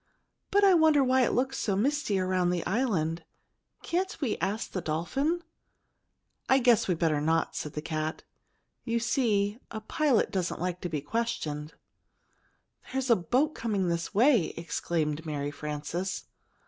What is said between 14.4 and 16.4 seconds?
exclaimed Mary Frances.